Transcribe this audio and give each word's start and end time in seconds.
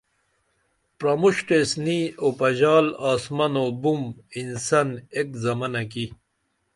پرموݜٹیس 0.97 1.69
نی 1.83 1.99
اوپژال 2.23 2.85
آسمن 3.11 3.53
او 3.61 3.67
بُم 3.81 4.01
انسن 4.39 4.89
ایک 5.15 5.29
زمنہ 5.43 5.81
کی 5.91 6.05